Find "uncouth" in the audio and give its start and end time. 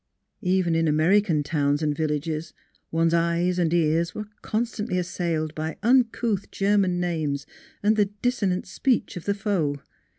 5.83-6.49